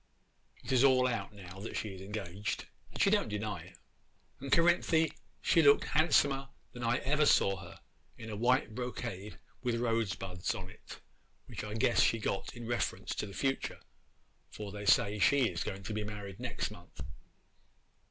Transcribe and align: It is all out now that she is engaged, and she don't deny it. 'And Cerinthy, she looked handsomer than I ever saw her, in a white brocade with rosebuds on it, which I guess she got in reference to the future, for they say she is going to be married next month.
It 0.63 0.71
is 0.71 0.83
all 0.83 1.05
out 1.05 1.31
now 1.31 1.59
that 1.59 1.77
she 1.77 1.89
is 1.89 2.01
engaged, 2.01 2.65
and 2.91 2.99
she 2.99 3.11
don't 3.11 3.29
deny 3.29 3.65
it. 3.65 3.77
'And 4.39 4.51
Cerinthy, 4.51 5.13
she 5.43 5.61
looked 5.61 5.83
handsomer 5.83 6.49
than 6.73 6.81
I 6.83 6.97
ever 7.05 7.27
saw 7.27 7.57
her, 7.57 7.79
in 8.17 8.31
a 8.31 8.35
white 8.35 8.73
brocade 8.73 9.37
with 9.61 9.75
rosebuds 9.79 10.55
on 10.55 10.71
it, 10.71 10.99
which 11.45 11.63
I 11.63 11.75
guess 11.75 12.01
she 12.01 12.17
got 12.17 12.55
in 12.55 12.65
reference 12.65 13.13
to 13.13 13.27
the 13.27 13.33
future, 13.35 13.79
for 14.49 14.71
they 14.71 14.87
say 14.87 15.19
she 15.19 15.47
is 15.47 15.63
going 15.63 15.83
to 15.83 15.93
be 15.93 16.03
married 16.03 16.39
next 16.39 16.71
month. 16.71 17.01